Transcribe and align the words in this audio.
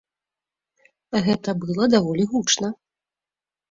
Гэта 1.29 1.49
было 1.69 1.83
даволі 1.99 2.23
гучна. 2.35 2.77